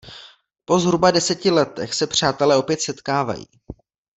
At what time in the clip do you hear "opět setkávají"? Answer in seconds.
2.57-3.45